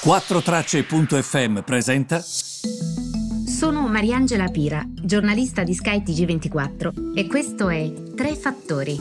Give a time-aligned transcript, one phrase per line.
[0.00, 2.20] 4Tracce.fm presenta.
[2.20, 8.96] Sono Mariangela Pira, giornalista di Sky TG24 e questo è Tre Fattori.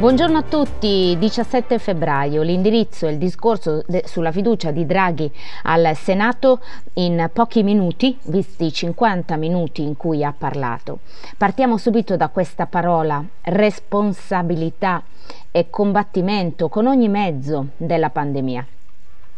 [0.00, 5.30] Buongiorno a tutti, 17 febbraio, l'indirizzo e il discorso de- sulla fiducia di Draghi
[5.62, 6.58] al Senato
[6.94, 10.98] in pochi minuti, visti 50 minuti in cui ha parlato.
[11.38, 15.04] Partiamo subito da questa parola, responsabilità
[15.52, 18.66] e combattimento con ogni mezzo della pandemia.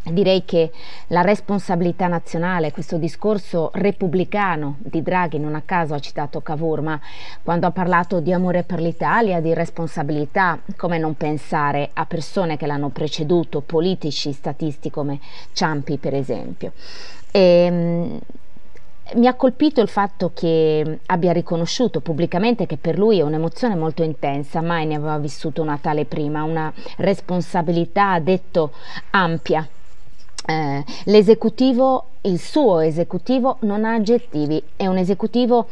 [0.07, 0.71] Direi che
[1.09, 7.01] la responsabilità nazionale, questo discorso repubblicano di Draghi, non a caso ha citato Cavour, ma
[7.43, 12.67] quando ha parlato di amore per l'Italia, di responsabilità, come non pensare a persone che
[12.67, 15.21] l'hanno preceduto, politici, statisti come
[15.53, 16.73] Ciampi per esempio.
[17.31, 18.21] E, ehm,
[19.15, 24.03] mi ha colpito il fatto che abbia riconosciuto pubblicamente che per lui è un'emozione molto
[24.03, 28.73] intensa, mai ne aveva vissuto una tale prima, una responsabilità, ha detto,
[29.11, 29.69] ampia
[30.47, 35.69] eh, l'esecutivo, il suo esecutivo non ha aggettivi, è un esecutivo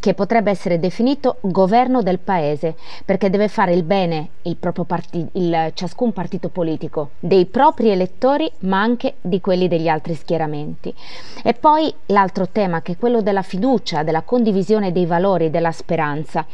[0.00, 5.70] che potrebbe essere definito governo del paese, perché deve fare il bene il parti, il,
[5.74, 10.94] ciascun partito politico, dei propri elettori, ma anche di quelli degli altri schieramenti.
[11.42, 16.46] E poi l'altro tema, che è quello della fiducia, della condivisione dei valori, della speranza.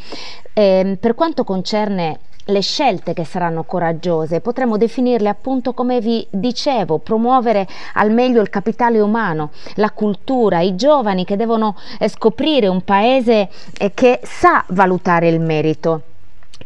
[0.54, 4.40] Eh, per quanto concerne le scelte che saranno coraggiose.
[4.40, 10.74] Potremmo definirle appunto come vi dicevo, promuovere al meglio il capitale umano, la cultura, i
[10.74, 13.48] giovani che devono eh, scoprire un paese
[13.78, 16.02] eh, che sa valutare il merito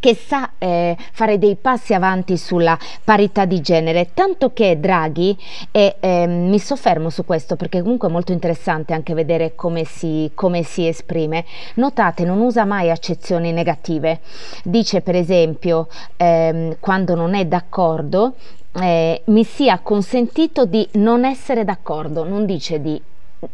[0.01, 5.37] che sa eh, fare dei passi avanti sulla parità di genere, tanto che Draghi,
[5.71, 10.31] e eh, mi soffermo su questo perché comunque è molto interessante anche vedere come si,
[10.35, 11.45] come si esprime,
[11.75, 14.21] notate non usa mai accezioni negative,
[14.65, 18.35] dice per esempio ehm, quando non è d'accordo
[18.81, 23.01] eh, mi sia consentito di non essere d'accordo, non dice di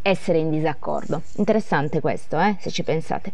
[0.02, 1.22] essere in disaccordo.
[1.36, 3.32] Interessante questo, eh, se ci pensate.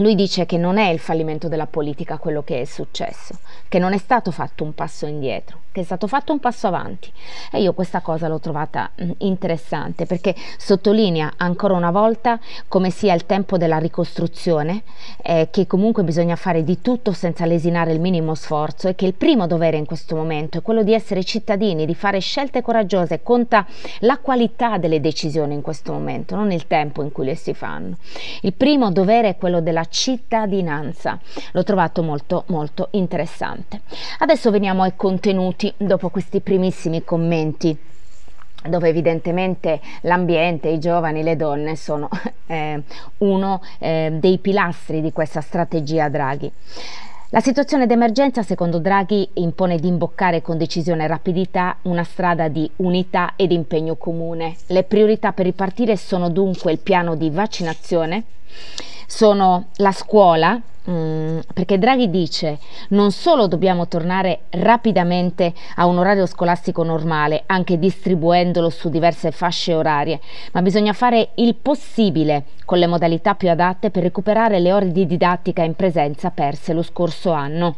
[0.00, 3.38] Lui dice che non è il fallimento della politica quello che è successo,
[3.68, 7.12] che non è stato fatto un passo indietro, che è stato fatto un passo avanti.
[7.52, 13.12] E io questa cosa l'ho trovata mm, interessante perché sottolinea ancora una volta come sia
[13.12, 14.84] il tempo della ricostruzione,
[15.22, 19.14] eh, che comunque bisogna fare di tutto senza lesinare il minimo sforzo e che il
[19.14, 23.66] primo dovere in questo momento è quello di essere cittadini, di fare scelte coraggiose, conta
[23.98, 27.98] la qualità delle decisioni in questo momento, non il tempo in cui le si fanno.
[28.40, 31.18] Il primo dovere è quello della cittadinanza.
[31.52, 33.82] L'ho trovato molto molto interessante.
[34.18, 37.76] Adesso veniamo ai contenuti dopo questi primissimi commenti
[38.68, 42.08] dove evidentemente l'ambiente, i giovani, le donne sono
[42.46, 42.82] eh,
[43.18, 46.52] uno eh, dei pilastri di questa strategia Draghi.
[47.32, 52.68] La situazione d'emergenza, secondo Draghi, impone di imboccare con decisione e rapidità una strada di
[52.76, 54.56] unità ed impegno comune.
[54.66, 58.24] Le priorità per ripartire sono dunque il piano di vaccinazione,
[59.06, 66.24] sono la scuola, Mm, perché Draghi dice non solo dobbiamo tornare rapidamente a un orario
[66.24, 70.20] scolastico normale, anche distribuendolo su diverse fasce orarie,
[70.52, 75.06] ma bisogna fare il possibile con le modalità più adatte per recuperare le ore di
[75.06, 77.76] didattica in presenza perse lo scorso anno.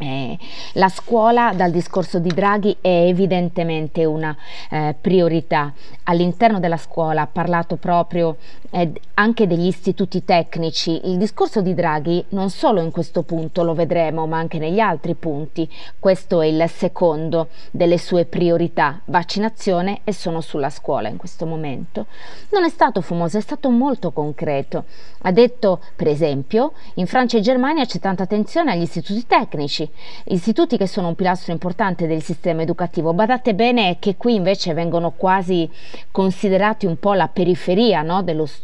[0.00, 0.36] Eh,
[0.72, 4.36] la scuola dal discorso di Draghi è evidentemente una
[4.68, 5.72] eh, priorità.
[6.04, 8.36] All'interno della scuola ha parlato proprio
[8.74, 11.08] eh, anche degli istituti tecnici.
[11.08, 15.14] Il discorso di Draghi non solo in questo punto lo vedremo, ma anche negli altri
[15.14, 15.70] punti.
[16.00, 22.06] Questo è il secondo delle sue priorità, vaccinazione e sono sulla scuola in questo momento.
[22.50, 24.86] Non è stato fumoso, è stato molto concreto.
[25.22, 29.88] Ha detto, per esempio, in Francia e Germania c'è tanta attenzione agli istituti tecnici
[30.24, 33.12] istituti, che sono un pilastro importante del sistema educativo.
[33.12, 35.70] Badate bene che qui invece vengono quasi
[36.10, 38.62] considerati un po' la periferia no, dello studio.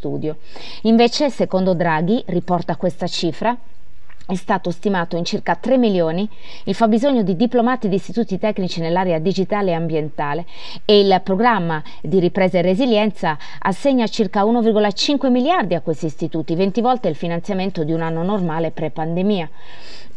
[0.83, 3.57] Invece, secondo Draghi, riporta questa cifra,
[4.31, 6.27] è stato stimato in circa 3 milioni
[6.65, 10.45] il fabbisogno di diplomati di istituti tecnici nell'area digitale e ambientale
[10.85, 16.81] e il programma di ripresa e resilienza assegna circa 1,5 miliardi a questi istituti, 20
[16.81, 19.49] volte il finanziamento di un anno normale pre-pandemia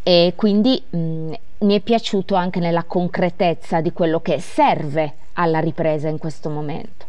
[0.03, 6.09] e quindi mh, mi è piaciuto anche nella concretezza di quello che serve alla ripresa
[6.09, 7.04] in questo momento.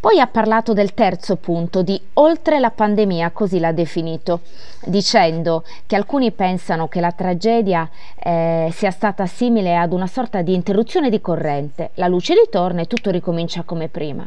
[0.00, 4.40] Poi ha parlato del terzo punto di oltre la pandemia, così l'ha definito,
[4.86, 7.86] dicendo che alcuni pensano che la tragedia
[8.18, 12.86] eh, sia stata simile ad una sorta di interruzione di corrente, la luce ritorna e
[12.86, 14.26] tutto ricomincia come prima.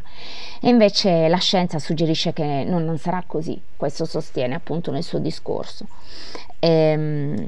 [0.62, 5.18] E invece la scienza suggerisce che non, non sarà così, questo sostiene appunto nel suo
[5.18, 5.88] discorso.
[6.60, 7.48] Ehm,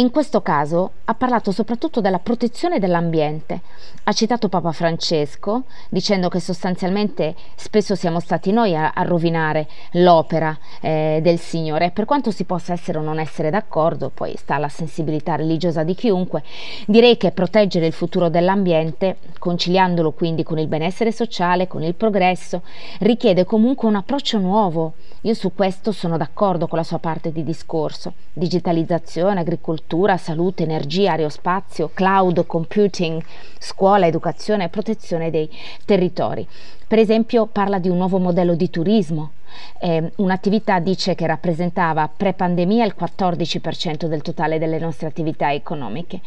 [0.00, 3.60] in questo caso ha parlato soprattutto della protezione dell'ambiente.
[4.04, 10.56] Ha citato Papa Francesco dicendo che sostanzialmente spesso siamo stati noi a, a rovinare l'opera
[10.80, 11.90] eh, del Signore.
[11.90, 15.94] Per quanto si possa essere o non essere d'accordo, poi sta alla sensibilità religiosa di
[15.94, 16.42] chiunque,
[16.86, 22.62] direi che proteggere il futuro dell'ambiente, conciliandolo quindi con il benessere sociale, con il progresso,
[23.00, 24.94] richiede comunque un approccio nuovo.
[25.24, 28.14] Io su questo sono d'accordo con la sua parte di discorso.
[28.32, 33.22] Digitalizzazione, agricoltura, salute, energia, aerospazio, cloud, computing,
[33.58, 35.48] scuola, educazione e protezione dei
[35.84, 36.46] territori.
[36.86, 39.32] Per esempio parla di un nuovo modello di turismo,
[39.80, 46.20] eh, un'attività dice che rappresentava pre-pandemia il 14% del totale delle nostre attività economiche,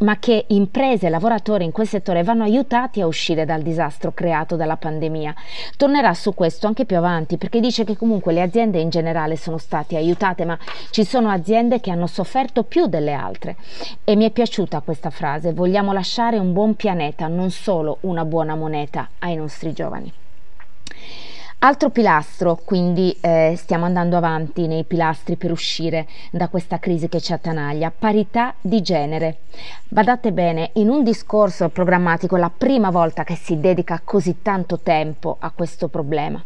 [0.00, 4.56] ma che imprese e lavoratori in quel settore vanno aiutati a uscire dal disastro creato
[4.56, 5.34] dalla pandemia.
[5.76, 9.58] Tornerà su questo anche più avanti perché dice che comunque le aziende in generale sono
[9.58, 10.58] state aiutate, ma
[10.90, 13.56] ci sono aziende che hanno sofferto più delle altre.
[14.04, 18.54] E mi è piaciuta questa frase, vogliamo lasciare un buon pianeta, non solo una buona
[18.54, 20.12] moneta ai nostri giovani.
[21.58, 27.18] Altro pilastro, quindi eh, stiamo andando avanti nei pilastri per uscire da questa crisi che
[27.18, 29.38] ci attanaglia, parità di genere.
[29.88, 35.38] Badate bene, in un discorso programmatico la prima volta che si dedica così tanto tempo
[35.40, 36.44] a questo problema.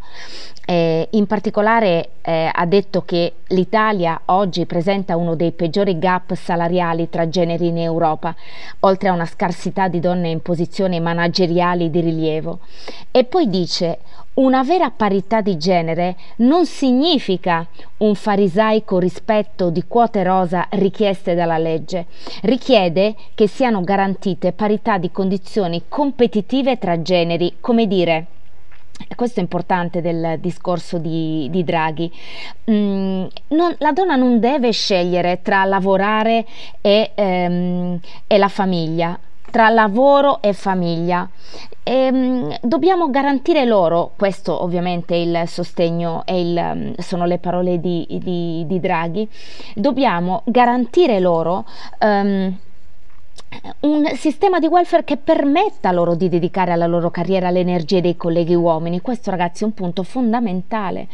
[0.65, 7.11] Eh, in particolare eh, ha detto che l'Italia oggi presenta uno dei peggiori gap salariali
[7.11, 8.33] tra generi in Europa,
[8.81, 12.61] oltre a una scarsità di donne in posizioni manageriali di rilievo.
[13.11, 13.99] E poi dice
[14.41, 17.67] una vera parità di genere non significa
[17.99, 22.07] un farisaico rispetto di quote rosa richieste dalla legge,
[22.43, 28.27] richiede che siano garantite parità di condizioni competitive tra generi, come dire,
[29.15, 32.11] questo è importante del discorso di, di Draghi.
[32.71, 36.47] Mm, non, la donna non deve scegliere tra lavorare
[36.81, 39.19] e, ehm, e la famiglia
[39.51, 41.29] tra lavoro e famiglia.
[41.83, 47.81] E, ehm, dobbiamo garantire loro, questo ovviamente è il sostegno e il, sono le parole
[47.81, 49.29] di, di, di, Draghi,
[49.75, 51.65] dobbiamo garantire loro
[52.01, 52.57] um,
[53.81, 58.17] un sistema di welfare che permetta loro di dedicare alla loro carriera le energie dei
[58.17, 59.01] colleghi uomini.
[59.01, 61.09] Questo, ragazzi, è un punto fondamentale.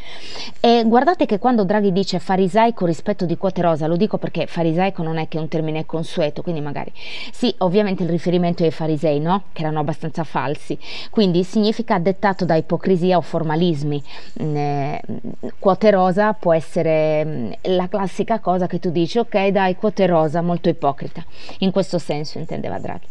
[0.60, 5.02] E guardate che quando Draghi dice farisaico rispetto di quote rosa, lo dico perché farisaico
[5.02, 6.92] non è che un termine consueto, quindi magari
[7.30, 9.44] sì, ovviamente il riferimento è ai farisei, no?
[9.52, 10.78] Che erano abbastanza falsi.
[11.10, 14.02] Quindi significa dettato da ipocrisia o formalismi.
[14.42, 15.00] Mm, eh,
[15.58, 20.42] quote rosa può essere mm, la classica cosa che tu dici, ok, dai, quote rosa,
[20.42, 21.24] molto ipocrita.
[21.58, 23.06] In questo senso senso intendeva Draghi.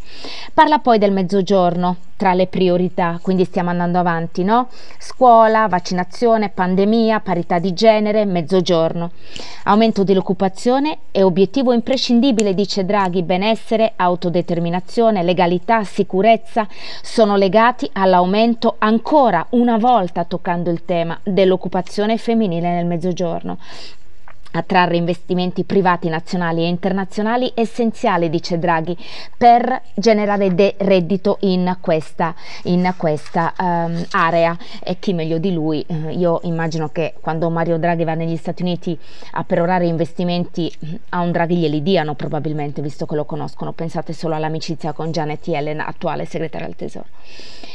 [0.54, 4.70] Parla poi del mezzogiorno tra le priorità, quindi stiamo andando avanti, no?
[5.00, 9.12] Scuola, vaccinazione, pandemia, parità di genere, mezzogiorno.
[9.64, 16.68] Aumento dell'occupazione è obiettivo imprescindibile, dice Draghi, benessere, autodeterminazione, legalità, sicurezza
[17.02, 23.58] sono legati all'aumento ancora una volta toccando il tema dell'occupazione femminile nel mezzogiorno
[24.56, 28.98] attrarre investimenti privati nazionali e internazionali essenziale, dice Draghi,
[29.38, 34.58] per generare reddito in questa, in questa um, area.
[34.84, 35.84] E chi meglio di lui?
[35.88, 38.98] Eh, io immagino che quando Mario Draghi va negli Stati Uniti
[39.32, 40.72] a perorare investimenti
[41.10, 43.74] a un Draghi glieli diano probabilmente, visto che lo conoscono.
[43.74, 47.06] Pensate solo all'amicizia con Janet Yellen, attuale segretaria del Tesoro.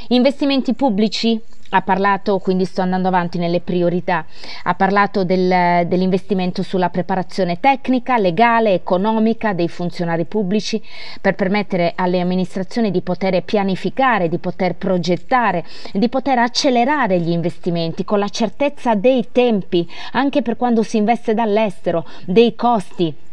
[0.08, 4.24] Investimenti pubblici ha parlato, quindi sto andando avanti nelle priorità,
[4.64, 10.82] ha parlato del, dell'investimento sulla preparazione tecnica, legale, economica dei funzionari pubblici
[11.20, 18.04] per permettere alle amministrazioni di poter pianificare, di poter progettare, di poter accelerare gli investimenti
[18.04, 23.28] con la certezza dei tempi, anche per quando si investe dall'estero, dei costi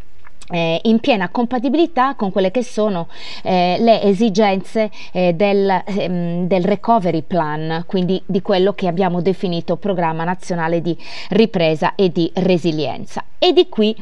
[0.50, 3.08] eh, in piena compatibilità con quelle che sono
[3.44, 9.75] eh, le esigenze eh, del, ehm, del, recovery plan, quindi di quello che abbiamo definito
[9.75, 10.98] programma nazionale di
[11.30, 13.24] ripresa e di resilienza.
[13.39, 13.96] E di qui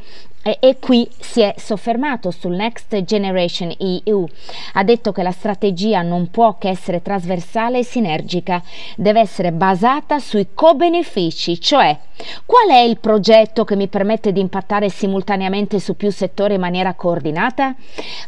[0.48, 4.28] e, e, qui si è soffermato sul Next Generation EU.
[4.74, 8.62] Ha detto che la strategia non può che essere trasversale e sinergica,
[8.96, 11.98] deve essere basata sui co-benefici, cioè
[12.46, 16.94] qual è il progetto che mi permette di impattare simultaneamente su più settori in maniera
[16.94, 17.74] coordinata?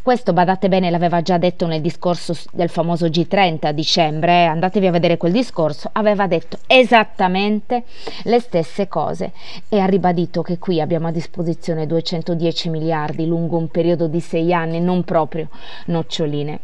[0.02, 4.92] Questo, badate bene, l'aveva già detto nel discorso del famoso G30 a dicembre, andatevi a
[4.92, 7.84] vedere quel discorso, aveva detto esattamente
[8.24, 9.34] le stesse cose
[9.70, 14.22] e ha ribadito che qui abbiamo a disposizione 200 210 miliardi lungo un periodo di
[14.22, 15.50] sei anni, non proprio
[15.88, 16.60] noccioline.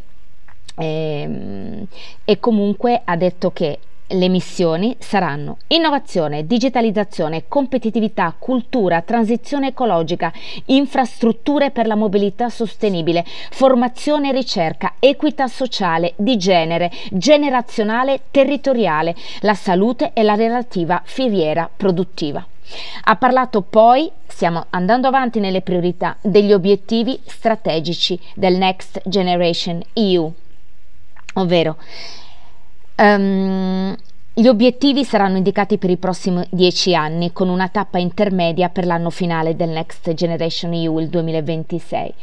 [0.75, 1.87] E, ehm,
[2.23, 10.31] e comunque ha detto che le missioni saranno innovazione, digitalizzazione, competitività, cultura, transizione ecologica,
[10.65, 19.55] infrastrutture per la mobilità sostenibile, formazione e ricerca, equità sociale, di genere, generazionale, territoriale, la
[19.55, 22.45] salute e la relativa filiera produttiva.
[23.03, 30.31] Ha parlato poi, stiamo andando avanti nelle priorità, degli obiettivi strategici del Next Generation EU,
[31.35, 31.77] ovvero
[32.97, 33.95] um,
[34.35, 39.11] gli obiettivi saranno indicati per i prossimi dieci anni, con una tappa intermedia per l'anno
[39.11, 42.13] finale del Next Generation EU, il 2026.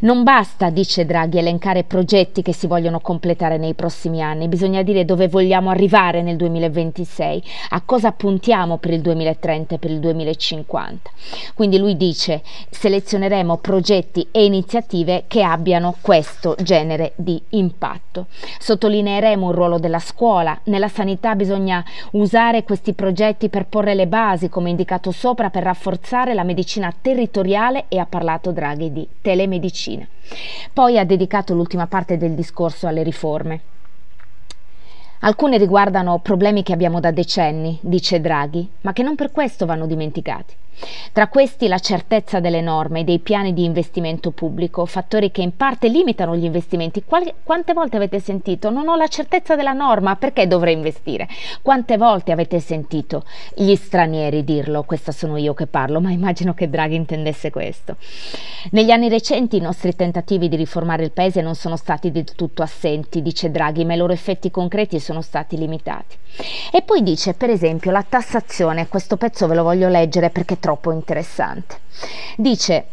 [0.00, 5.06] Non basta, dice Draghi, elencare progetti che si vogliono completare nei prossimi anni, bisogna dire
[5.06, 11.10] dove vogliamo arrivare nel 2026, a cosa puntiamo per il 2030 e per il 2050.
[11.54, 18.26] Quindi lui dice selezioneremo progetti e iniziative che abbiano questo genere di impatto.
[18.58, 24.08] Sottolineeremo il ruolo della scuola, nella sanità bisogna bisogna usare questi progetti per porre le
[24.08, 30.04] basi, come indicato sopra, per rafforzare la medicina territoriale e ha parlato Draghi di telemedicina.
[30.72, 33.60] Poi ha dedicato l'ultima parte del discorso alle riforme.
[35.20, 39.86] Alcune riguardano problemi che abbiamo da decenni, dice Draghi, ma che non per questo vanno
[39.86, 40.54] dimenticati.
[41.12, 45.56] Tra questi la certezza delle norme e dei piani di investimento pubblico, fattori che in
[45.56, 47.04] parte limitano gli investimenti.
[47.04, 51.28] Quali, quante volte avete sentito non ho la certezza della norma, perché dovrei investire?
[51.62, 54.82] Quante volte avete sentito gli stranieri dirlo?
[54.82, 57.96] Questa sono io che parlo, ma immagino che Draghi intendesse questo.
[58.70, 62.62] Negli anni recenti i nostri tentativi di riformare il paese non sono stati del tutto
[62.62, 66.16] assenti, dice Draghi, ma i loro effetti concreti sono stati limitati.
[66.72, 70.92] E poi dice, per esempio, la tassazione, questo pezzo ve lo voglio leggere perché troppo
[70.92, 71.80] interessante.
[72.38, 72.86] Dice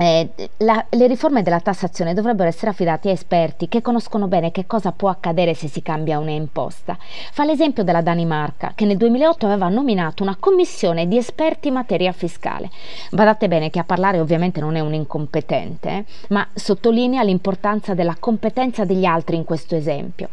[0.00, 4.66] eh, la, le riforme della tassazione dovrebbero essere affidate a esperti che conoscono bene che
[4.66, 6.96] cosa può accadere se si cambia un'imposta.
[7.32, 12.12] Fa l'esempio della Danimarca, che nel 2008 aveva nominato una commissione di esperti in materia
[12.12, 12.70] fiscale.
[13.10, 18.16] Badate bene che a parlare ovviamente non è un incompetente, eh, ma sottolinea l'importanza della
[18.18, 20.30] competenza degli altri in questo esempio.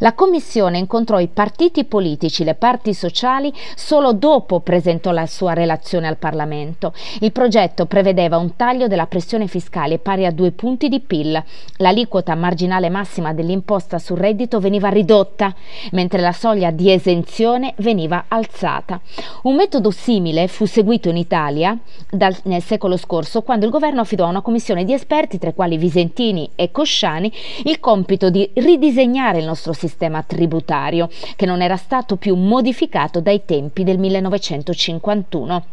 [0.00, 6.06] La commissione incontrò i partiti politici, le parti sociali, solo dopo presentò la sua relazione
[6.06, 6.92] al Parlamento.
[7.20, 11.42] Il progetto prevedeva un taglio della pressione fiscale pari a due punti di PIL.
[11.78, 15.54] L'aliquota marginale massima dell'imposta sul reddito veniva ridotta,
[15.92, 19.00] mentre la soglia di esenzione veniva alzata.
[19.42, 21.76] Un metodo simile fu seguito in Italia
[22.10, 25.54] dal, nel secolo scorso quando il governo affidò a una commissione di esperti, tra i
[25.54, 27.32] quali Visentini e Cosciani,
[27.64, 33.44] il compito di ridisegnare il nostro sistema tributario, che non era stato più modificato dai
[33.44, 35.64] tempi del 1951.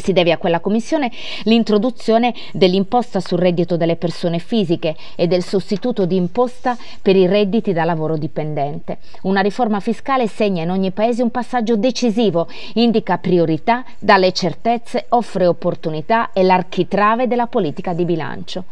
[0.00, 1.10] Si deve a quella commissione
[1.42, 7.72] l'introduzione dell'imposta sul reddito delle persone fisiche e del sostituto di imposta per i redditi
[7.72, 8.98] da lavoro dipendente.
[9.22, 15.06] Una riforma fiscale segna in ogni paese un passaggio decisivo, indica priorità, dà le certezze,
[15.08, 18.64] offre opportunità e l'architrave della politica di bilancio.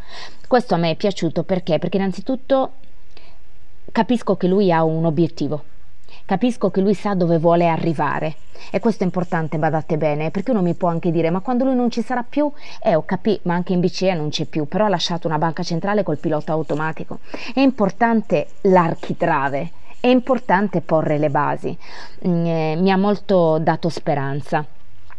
[0.46, 1.80] Questo a me è piaciuto perché?
[1.80, 2.70] Perché innanzitutto
[3.90, 5.64] capisco che lui ha un obiettivo
[6.26, 8.36] capisco che lui sa dove vuole arrivare.
[8.70, 11.74] E questo è importante, badate bene, perché uno mi può anche dire, ma quando lui
[11.74, 12.50] non ci sarà più,
[12.82, 15.62] eh ho capito, ma anche in BCE non c'è più, però ha lasciato una banca
[15.62, 17.20] centrale col pilota automatico.
[17.54, 21.76] È importante l'architrave, è importante porre le basi.
[22.26, 24.64] Mm, eh, mi ha molto dato speranza.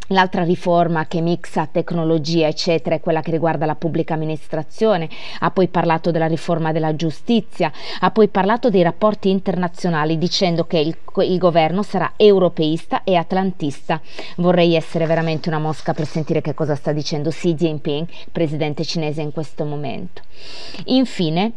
[0.08, 5.10] L'altra riforma che mixa tecnologia, eccetera, è quella che riguarda la pubblica amministrazione,
[5.40, 10.80] ha poi parlato della riforma della giustizia, ha poi parlato dei rapporti internazionali dicendo che
[10.80, 14.00] il, il governo sarà europeista e atlantista.
[14.38, 19.22] Vorrei essere veramente una mosca per sentire che cosa sta dicendo Xi Jinping, presidente cinese
[19.22, 20.22] in questo momento.
[20.86, 21.52] Infine,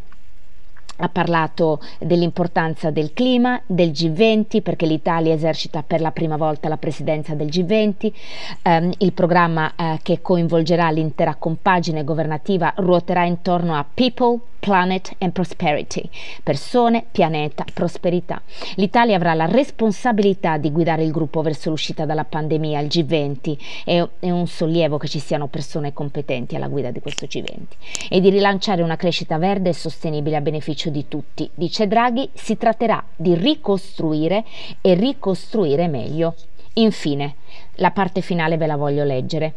[1.00, 6.76] ha parlato dell'importanza del clima, del G20 perché l'Italia esercita per la prima volta la
[6.76, 8.12] presidenza del G20,
[8.62, 15.32] ehm, il programma eh, che coinvolgerà l'intera compagine governativa ruoterà intorno a People, Planet and
[15.32, 16.08] Prosperity,
[16.42, 18.40] persone, pianeta, prosperità.
[18.74, 24.06] L'Italia avrà la responsabilità di guidare il gruppo verso l'uscita dalla pandemia, il G20, è,
[24.20, 27.64] è un sollievo che ci siano persone competenti alla guida di questo G20
[28.10, 31.48] e di rilanciare una crescita verde e sostenibile a beneficio di tutti.
[31.54, 34.44] Dice Draghi, si tratterà di ricostruire
[34.80, 36.34] e ricostruire meglio.
[36.74, 37.36] Infine,
[37.76, 39.54] la parte finale ve la voglio leggere.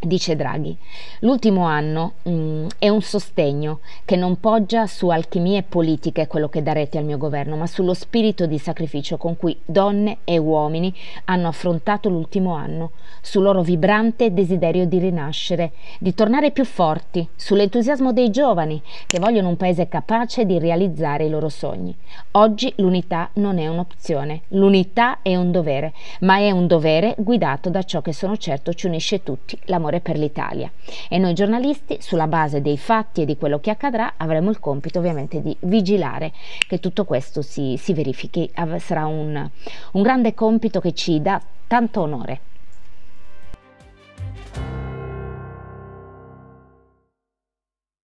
[0.00, 0.76] Dice Draghi,
[1.20, 6.62] l'ultimo anno mh, mm, è un sostegno che non poggia su alchimie politiche, quello che
[6.62, 11.48] darete al mio governo, ma sullo spirito di sacrificio con cui donne e uomini hanno
[11.48, 18.30] affrontato l'ultimo anno, sul loro vibrante desiderio di rinascere, di tornare più forti, sull'entusiasmo dei
[18.30, 21.92] giovani che vogliono un paese capace di realizzare i loro sogni.
[22.32, 27.82] Oggi l'unità non è un'opzione, l'unità è un dovere, ma è un dovere guidato da
[27.82, 30.70] ciò che sono certo ci unisce tutti, l'amore amore per l'Italia.
[31.08, 34.98] E noi giornalisti, sulla base dei fatti e di quello che accadrà, avremo il compito
[34.98, 36.32] ovviamente di vigilare
[36.66, 38.50] che tutto questo si, si verifichi.
[38.78, 39.50] Sarà un,
[39.92, 42.40] un grande compito che ci dà tanto onore.